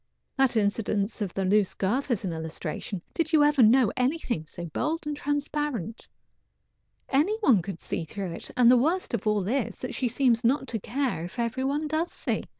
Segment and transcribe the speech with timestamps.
[0.35, 3.03] That incident of the loose girth is an illustration.
[3.13, 6.07] Did you ever know anything so bold and transparent?
[7.09, 10.67] Any one could see through it, and the worst of all is she seems not
[10.69, 12.41] to care if every one does see.